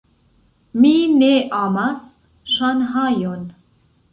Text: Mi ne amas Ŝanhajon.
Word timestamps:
Mi 0.85 0.93
ne 1.17 1.29
amas 1.59 2.09
Ŝanhajon. 2.55 3.45